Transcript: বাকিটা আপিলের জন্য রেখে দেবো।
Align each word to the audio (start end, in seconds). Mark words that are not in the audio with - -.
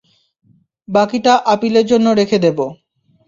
বাকিটা 0.87 1.33
আপিলের 1.53 1.85
জন্য 1.91 2.07
রেখে 2.19 2.37
দেবো। 2.39 2.65